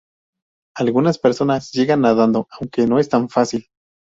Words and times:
Algunas 0.75 1.19
personas 1.19 1.71
llegan 1.71 2.01
nadando, 2.01 2.47
aunque 2.59 2.87
no 2.87 2.97
es 2.97 3.07
tan 3.07 3.29
fácil. 3.29 3.67